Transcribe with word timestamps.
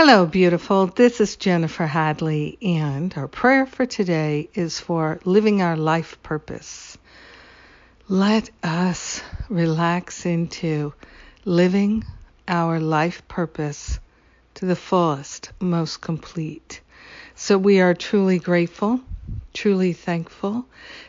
Hello, 0.00 0.26
beautiful. 0.26 0.86
This 0.86 1.20
is 1.20 1.34
Jennifer 1.34 1.84
Hadley, 1.84 2.56
and 2.62 3.12
our 3.16 3.26
prayer 3.26 3.66
for 3.66 3.84
today 3.84 4.48
is 4.54 4.78
for 4.78 5.18
living 5.24 5.60
our 5.60 5.76
life 5.76 6.22
purpose. 6.22 6.96
Let 8.06 8.48
us 8.62 9.20
relax 9.48 10.24
into 10.24 10.94
living 11.44 12.04
our 12.46 12.78
life 12.78 13.26
purpose 13.26 13.98
to 14.54 14.66
the 14.66 14.76
fullest, 14.76 15.50
most 15.58 16.00
complete. 16.00 16.80
So 17.34 17.58
we 17.58 17.80
are 17.80 17.92
truly 17.92 18.38
grateful 18.38 19.00
truly 19.58 19.92
thankful 19.92 20.64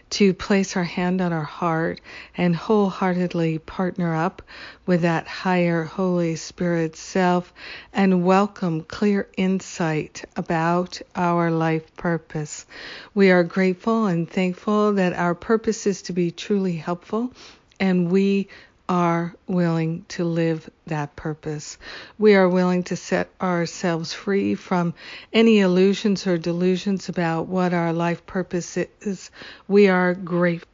to 0.10 0.34
place 0.34 0.76
our 0.76 0.84
hand 0.84 1.22
on 1.22 1.32
our 1.32 1.44
heart 1.44 2.02
and 2.36 2.56
wholeheartedly 2.56 3.60
partner 3.60 4.16
up 4.16 4.42
with 4.88 5.04
that 5.04 5.28
higher 5.28 5.84
Holy 5.84 6.36
Spirit 6.36 6.96
self 6.96 7.54
and 7.94 8.26
welcome 8.26 8.82
clear 8.82 9.30
insight 9.38 10.26
about 10.36 11.00
our 11.16 11.52
life 11.52 11.96
purpose. 11.96 12.66
We 13.14 13.30
are 13.30 13.44
grateful 13.44 14.08
and 14.08 14.28
thankful 14.28 14.94
that 14.94 15.14
our 15.14 15.36
purpose 15.36 15.86
is 15.86 16.02
to 16.04 16.14
be 16.14 16.32
truly 16.32 16.76
helpful 16.76 17.32
and 17.80 18.10
we 18.10 18.48
are 18.90 19.36
willing 19.48 20.04
to 20.10 20.26
live 20.26 20.68
that 20.88 21.16
purpose. 21.16 21.78
We 22.18 22.34
are 22.34 22.50
willing 22.50 22.84
to 22.86 22.96
set 22.96 23.30
ourselves 23.40 24.12
free 24.12 24.56
from 24.56 24.96
any 25.32 25.60
illusions 25.60 26.26
or 26.26 26.40
delusions 26.40 27.08
about 27.08 27.48
what 27.48 27.74
our 27.74 27.94
life 27.94 28.26
purpose 28.26 28.76
is. 28.78 29.30
We 29.68 29.88
are 29.90 30.16
grateful 30.16 30.68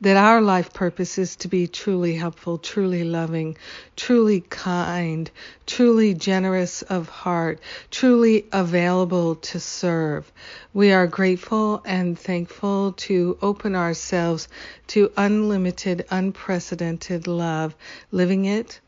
that 0.00 0.16
our 0.16 0.40
life 0.40 0.72
purpose 0.72 1.18
is 1.18 1.36
to 1.36 1.48
be 1.48 1.66
truly 1.66 2.14
helpful, 2.14 2.58
truly 2.58 3.04
loving, 3.04 3.56
truly 3.96 4.40
kind, 4.40 5.30
truly 5.66 6.14
generous 6.14 6.82
of 6.82 7.08
heart, 7.08 7.60
truly 7.90 8.46
available 8.52 9.36
to 9.36 9.58
serve. 9.60 10.30
We 10.74 10.92
are 10.92 11.06
grateful 11.06 11.82
and 11.84 12.18
thankful 12.18 12.92
to 12.92 13.38
open 13.40 13.74
ourselves 13.74 14.48
to 14.88 15.10
unlimited, 15.16 16.04
unprecedented 16.10 17.26
love, 17.26 17.74
living 18.10 18.44
it 18.44 18.80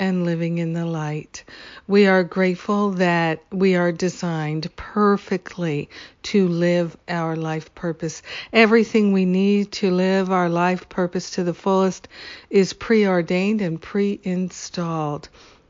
and 0.00 0.24
living 0.24 0.58
in 0.58 0.72
the 0.72 0.86
light. 0.86 1.44
We 1.86 2.06
are 2.06 2.24
grateful 2.24 2.92
that 2.92 3.44
we 3.52 3.76
are 3.76 3.92
designed 3.92 4.74
perfectly 4.74 5.90
to 6.24 6.48
live 6.48 6.96
our 7.06 7.36
life 7.36 7.72
purpose. 7.74 8.22
Everything 8.52 9.12
we 9.12 9.26
need 9.26 9.70
to 9.72 9.90
live 9.90 10.32
our 10.32 10.48
life 10.48 10.88
purpose 10.88 11.30
to 11.32 11.44
the 11.44 11.54
fullest 11.54 12.08
is 12.48 12.72
preordained 12.72 13.60
and 13.60 13.80
pre 13.80 14.18
installed. 14.24 15.28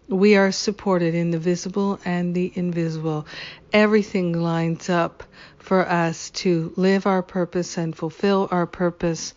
We 0.09 0.37
are 0.37 0.51
supported 0.51 1.15
in 1.15 1.31
the 1.31 1.39
visible 1.39 2.01
and 2.05 2.35
the 2.35 2.53
invisible. 2.55 3.27
Everything 3.73 4.33
lines 4.33 4.89
up 4.89 5.23
for 5.59 5.87
us 5.89 6.31
to 6.31 6.73
live 6.77 7.07
our 7.07 7.23
purpose 7.23 7.79
and 7.79 7.95
fulfill 7.95 8.49
our 8.51 8.67
purpose 8.67 9.35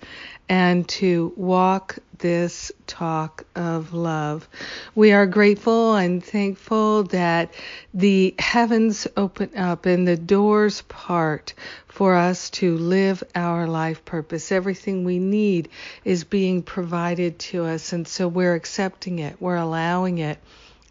and 0.49 0.87
to 0.87 1.31
walk 1.35 1.99
this 2.17 2.71
talk 2.87 3.45
of 3.55 3.93
love. 3.93 4.47
We 4.95 5.11
are 5.11 5.25
grateful 5.25 5.95
and 5.95 6.23
thankful 6.23 7.03
that 7.05 7.53
the 7.93 8.33
heavens 8.39 9.07
open 9.15 9.55
up 9.55 9.85
and 9.85 10.07
the 10.07 10.17
doors 10.17 10.81
part 10.83 11.53
for 11.87 12.15
us 12.15 12.49
to 12.51 12.77
live 12.77 13.23
our 13.35 13.67
life 13.67 14.03
purpose. 14.03 14.51
Everything 14.51 15.03
we 15.03 15.19
need 15.19 15.69
is 16.03 16.23
being 16.23 16.63
provided 16.63 17.37
to 17.39 17.65
us, 17.65 17.93
and 17.93 18.07
so 18.07 18.27
we're 18.27 18.55
accepting 18.55 19.19
it, 19.19 19.39
we're 19.39 19.55
allowing 19.55 20.17
it 20.17 20.39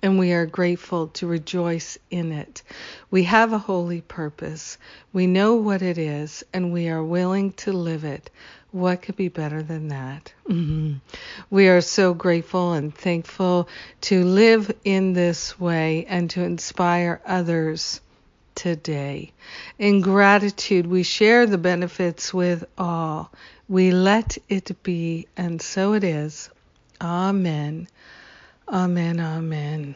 and 0.03 0.19
we 0.19 0.33
are 0.33 0.47
grateful 0.47 1.08
to 1.08 1.27
rejoice 1.27 1.97
in 2.11 2.33
it. 2.33 2.62
We 3.11 3.22
have 3.25 3.53
a 3.53 3.58
holy 3.58 4.00
purpose. 4.00 4.77
We 5.12 5.27
know 5.27 5.55
what 5.55 5.81
it 5.81 5.97
is, 5.97 6.45
and 6.53 6.72
we 6.72 6.89
are 6.89 7.05
willing 7.05 7.53
to 7.53 7.72
live 7.72 8.05
it. 8.05 8.30
What 8.73 9.02
could 9.02 9.17
be 9.17 9.29
better 9.29 9.63
than 9.63 9.89
that? 9.89 10.33
Mm-hmm. 10.48 10.95
We 11.51 11.68
are 11.68 11.83
so 11.83 12.14
grateful 12.14 12.73
and 12.73 12.95
thankful 12.95 13.68
to 14.02 14.24
live 14.24 14.74
in 14.85 15.13
this 15.13 15.61
way 15.61 16.07
and 16.08 16.29
to 16.30 16.42
inspire 16.42 17.20
others 17.27 18.01
today. 18.55 19.33
In 19.79 20.01
gratitude, 20.01 20.86
we 20.86 21.02
share 21.02 21.46
the 21.46 21.58
benefits 21.58 22.33
with 22.33 22.64
all. 22.77 23.30
We 23.69 23.90
let 23.90 24.39
it 24.48 24.83
be, 24.83 25.29
and 25.36 25.61
so 25.61 25.92
it 25.92 26.05
is. 26.05 26.51
Amen. 27.01 27.89
Amen, 28.68 29.20
amen. 29.20 29.95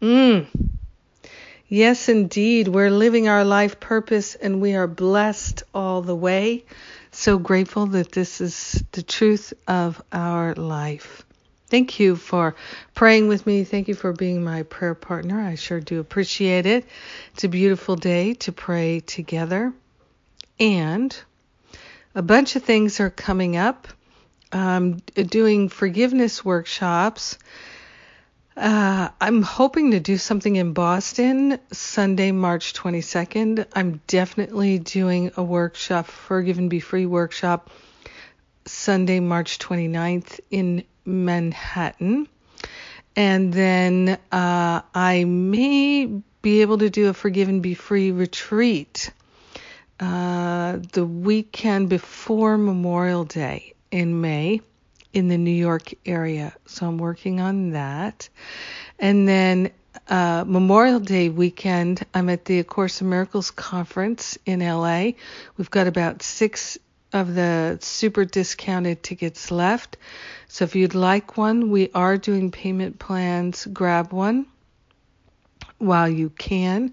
Mm. 0.00 0.46
Yes, 1.68 2.08
indeed, 2.08 2.68
we're 2.68 2.90
living 2.90 3.28
our 3.28 3.44
life 3.44 3.78
purpose 3.78 4.34
and 4.34 4.60
we 4.60 4.74
are 4.74 4.86
blessed 4.86 5.62
all 5.72 6.02
the 6.02 6.16
way. 6.16 6.64
So 7.12 7.38
grateful 7.38 7.86
that 7.86 8.12
this 8.12 8.40
is 8.40 8.82
the 8.92 9.02
truth 9.02 9.52
of 9.68 10.02
our 10.12 10.54
life. 10.54 11.24
Thank 11.68 12.00
you 12.00 12.16
for 12.16 12.56
praying 12.94 13.28
with 13.28 13.46
me. 13.46 13.62
Thank 13.62 13.86
you 13.86 13.94
for 13.94 14.12
being 14.12 14.42
my 14.42 14.64
prayer 14.64 14.96
partner. 14.96 15.40
I 15.40 15.54
sure 15.54 15.80
do 15.80 16.00
appreciate 16.00 16.66
it. 16.66 16.84
It's 17.34 17.44
a 17.44 17.48
beautiful 17.48 17.94
day 17.94 18.34
to 18.34 18.50
pray 18.50 18.98
together. 18.98 19.72
And 20.58 21.16
a 22.16 22.22
bunch 22.22 22.56
of 22.56 22.64
things 22.64 22.98
are 22.98 23.10
coming 23.10 23.56
up. 23.56 23.86
I'm 24.52 24.96
doing 25.14 25.68
forgiveness 25.68 26.44
workshops 26.44 27.38
uh, 28.60 29.08
I'm 29.20 29.42
hoping 29.42 29.92
to 29.92 30.00
do 30.00 30.18
something 30.18 30.56
in 30.56 30.74
Boston 30.74 31.58
Sunday, 31.72 32.30
March 32.30 32.74
22nd. 32.74 33.66
I'm 33.72 34.02
definitely 34.06 34.78
doing 34.78 35.32
a 35.38 35.42
workshop, 35.42 36.06
Forgive 36.06 36.58
and 36.58 36.68
Be 36.68 36.78
Free 36.78 37.06
workshop, 37.06 37.70
Sunday, 38.66 39.18
March 39.18 39.58
29th 39.60 40.40
in 40.50 40.84
Manhattan. 41.06 42.28
And 43.16 43.50
then 43.50 44.18
uh, 44.30 44.82
I 44.94 45.24
may 45.24 46.06
be 46.42 46.60
able 46.60 46.78
to 46.78 46.90
do 46.90 47.08
a 47.08 47.14
Forgive 47.14 47.48
and 47.48 47.62
Be 47.62 47.72
Free 47.72 48.10
retreat 48.10 49.10
uh, 50.00 50.80
the 50.92 51.06
weekend 51.06 51.88
before 51.88 52.58
Memorial 52.58 53.24
Day 53.24 53.72
in 53.90 54.20
May 54.20 54.60
in 55.12 55.28
the 55.28 55.38
New 55.38 55.50
York 55.50 55.92
area. 56.06 56.54
So 56.66 56.86
I'm 56.86 56.98
working 56.98 57.40
on 57.40 57.70
that. 57.70 58.28
And 58.98 59.26
then 59.26 59.70
uh, 60.08 60.44
Memorial 60.46 61.00
Day 61.00 61.28
weekend, 61.28 62.04
I'm 62.14 62.28
at 62.28 62.44
the 62.44 62.60
A 62.60 62.64
Course 62.64 63.00
in 63.00 63.08
Miracles 63.08 63.50
conference 63.50 64.38
in 64.46 64.60
LA. 64.60 65.12
We've 65.56 65.70
got 65.70 65.86
about 65.86 66.22
six 66.22 66.78
of 67.12 67.34
the 67.34 67.78
super 67.80 68.24
discounted 68.24 69.02
tickets 69.02 69.50
left. 69.50 69.96
So 70.46 70.64
if 70.64 70.76
you'd 70.76 70.94
like 70.94 71.36
one, 71.36 71.70
we 71.70 71.90
are 71.94 72.16
doing 72.16 72.50
payment 72.50 72.98
plans. 72.98 73.66
Grab 73.66 74.12
one 74.12 74.46
while 75.78 76.08
you 76.08 76.30
can. 76.30 76.92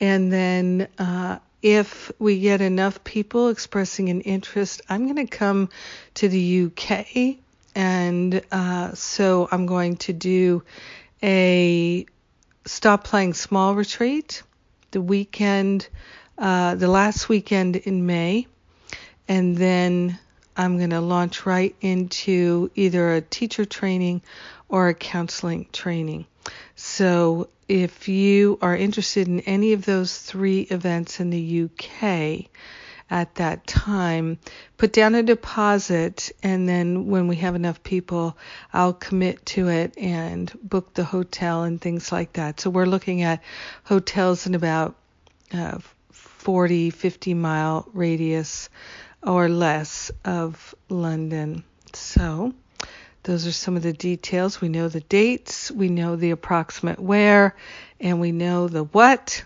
And 0.00 0.30
then 0.30 0.88
uh, 0.98 1.38
if 1.66 2.12
we 2.20 2.38
get 2.38 2.60
enough 2.60 3.02
people 3.02 3.48
expressing 3.48 4.08
an 4.08 4.20
interest, 4.20 4.82
I'm 4.88 5.12
going 5.12 5.26
to 5.26 5.26
come 5.26 5.68
to 6.14 6.28
the 6.28 6.66
UK 6.66 7.38
and 7.74 8.40
uh, 8.52 8.94
so 8.94 9.48
I'm 9.50 9.66
going 9.66 9.96
to 9.96 10.12
do 10.12 10.62
a 11.24 12.06
stop 12.66 13.02
playing 13.02 13.34
small 13.34 13.74
retreat 13.74 14.44
the 14.92 15.00
weekend, 15.00 15.88
uh, 16.38 16.76
the 16.76 16.86
last 16.86 17.28
weekend 17.28 17.74
in 17.74 18.06
May, 18.06 18.46
and 19.26 19.56
then 19.56 20.20
I'm 20.56 20.78
going 20.78 20.90
to 20.90 21.00
launch 21.00 21.46
right 21.46 21.74
into 21.80 22.70
either 22.76 23.14
a 23.14 23.20
teacher 23.20 23.64
training 23.64 24.22
or 24.68 24.86
a 24.86 24.94
counseling 24.94 25.66
training. 25.72 26.26
So 26.74 27.48
if 27.68 28.08
you 28.08 28.58
are 28.62 28.76
interested 28.76 29.28
in 29.28 29.40
any 29.40 29.72
of 29.72 29.84
those 29.84 30.18
three 30.18 30.62
events 30.62 31.20
in 31.20 31.30
the 31.30 31.64
UK, 31.64 32.48
at 33.10 33.36
that 33.36 33.66
time. 33.66 34.38
Put 34.76 34.92
down 34.92 35.14
a 35.14 35.22
deposit, 35.22 36.32
and 36.42 36.68
then 36.68 37.06
when 37.06 37.28
we 37.28 37.36
have 37.36 37.54
enough 37.54 37.82
people, 37.82 38.36
I'll 38.72 38.92
commit 38.92 39.46
to 39.46 39.68
it 39.68 39.96
and 39.96 40.52
book 40.62 40.94
the 40.94 41.04
hotel 41.04 41.62
and 41.62 41.80
things 41.80 42.10
like 42.10 42.34
that. 42.34 42.60
So 42.60 42.70
we're 42.70 42.86
looking 42.86 43.22
at 43.22 43.42
hotels 43.84 44.46
in 44.46 44.54
about 44.54 44.96
uh, 45.52 45.78
40, 46.10 46.90
50 46.90 47.34
mile 47.34 47.88
radius 47.92 48.68
or 49.22 49.48
less 49.48 50.10
of 50.24 50.74
London. 50.88 51.64
So 51.92 52.54
those 53.26 53.44
are 53.44 53.52
some 53.52 53.76
of 53.76 53.82
the 53.82 53.92
details. 53.92 54.60
We 54.60 54.68
know 54.68 54.88
the 54.88 55.00
dates, 55.00 55.68
we 55.72 55.88
know 55.88 56.14
the 56.14 56.30
approximate 56.30 57.00
where, 57.00 57.56
and 57.98 58.20
we 58.20 58.30
know 58.30 58.68
the 58.68 58.84
what, 58.84 59.44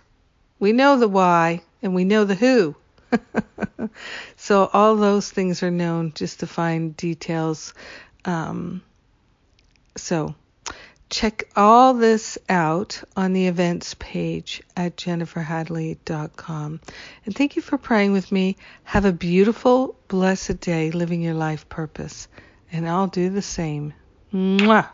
we 0.59 0.73
know 0.73 0.99
the 0.99 1.09
why, 1.09 1.63
and 1.81 1.95
we 1.95 2.05
know 2.05 2.25
the 2.25 2.35
who. 2.35 2.77
so 4.37 4.69
all 4.71 4.97
those 4.97 5.31
things 5.31 5.63
are 5.63 5.71
known 5.71 6.13
just 6.13 6.41
to 6.41 6.47
find 6.47 6.95
details. 6.95 7.73
Um, 8.27 8.83
so 9.97 10.35
check 11.09 11.45
all 11.57 11.95
this 11.95 12.37
out 12.51 13.03
on 13.17 13.33
the 13.33 13.47
events 13.47 13.95
page 13.99 14.63
at 14.77 14.99
jenniferhadley.com. 14.99 16.81
And 17.25 17.35
thank 17.35 17.57
you 17.57 17.63
for 17.63 17.79
praying 17.79 18.13
with 18.13 18.31
me. 18.31 18.59
Have 18.85 19.07
a 19.07 19.13
beautiful, 19.13 19.97
blessed 20.09 20.61
day 20.61 20.91
living 20.91 21.23
your 21.23 21.33
life 21.33 21.67
purpose. 21.71 22.29
And 22.73 22.89
I'll 22.89 23.09
do 23.09 23.31
the 23.31 23.43
same. 23.43 23.95
Mwah. 24.33 24.89